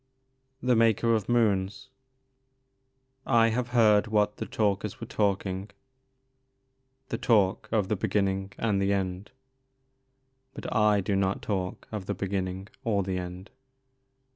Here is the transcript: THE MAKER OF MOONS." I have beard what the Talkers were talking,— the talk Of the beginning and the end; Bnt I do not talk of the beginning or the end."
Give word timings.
THE 0.63 0.75
MAKER 0.75 1.13
OF 1.13 1.29
MOONS." 1.29 1.89
I 3.43 3.49
have 3.49 3.71
beard 3.71 4.07
what 4.07 4.37
the 4.37 4.47
Talkers 4.47 4.99
were 4.99 5.05
talking,— 5.05 5.69
the 7.09 7.19
talk 7.19 7.69
Of 7.71 7.87
the 7.87 7.95
beginning 7.95 8.51
and 8.57 8.81
the 8.81 8.93
end; 8.93 9.29
Bnt 10.59 10.75
I 10.75 11.01
do 11.01 11.15
not 11.15 11.43
talk 11.43 11.87
of 11.91 12.07
the 12.07 12.15
beginning 12.15 12.67
or 12.83 13.03
the 13.03 13.19
end." 13.19 13.51